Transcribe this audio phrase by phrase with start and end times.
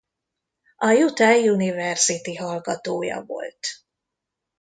[0.77, 3.83] A Utah University hallgatója volt.